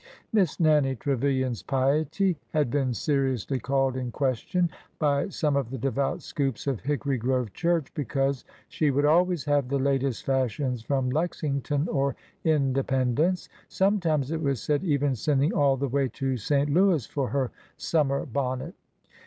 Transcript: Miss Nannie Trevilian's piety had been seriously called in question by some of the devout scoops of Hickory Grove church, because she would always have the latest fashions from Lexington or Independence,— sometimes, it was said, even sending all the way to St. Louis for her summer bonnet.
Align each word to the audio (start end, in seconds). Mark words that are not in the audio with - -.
Miss 0.33 0.59
Nannie 0.59 0.95
Trevilian's 0.95 1.61
piety 1.61 2.35
had 2.53 2.71
been 2.71 2.91
seriously 2.91 3.59
called 3.59 3.95
in 3.95 4.09
question 4.11 4.71
by 4.97 5.29
some 5.29 5.55
of 5.55 5.69
the 5.69 5.77
devout 5.77 6.23
scoops 6.23 6.65
of 6.65 6.79
Hickory 6.79 7.19
Grove 7.19 7.53
church, 7.53 7.93
because 7.93 8.43
she 8.67 8.89
would 8.89 9.05
always 9.05 9.45
have 9.45 9.67
the 9.69 9.77
latest 9.77 10.25
fashions 10.25 10.81
from 10.81 11.11
Lexington 11.11 11.87
or 11.87 12.15
Independence,— 12.43 13.47
sometimes, 13.67 14.31
it 14.31 14.41
was 14.41 14.59
said, 14.59 14.83
even 14.83 15.13
sending 15.13 15.53
all 15.53 15.77
the 15.77 15.87
way 15.87 16.07
to 16.07 16.35
St. 16.35 16.67
Louis 16.71 17.05
for 17.05 17.29
her 17.29 17.51
summer 17.77 18.25
bonnet. 18.25 18.73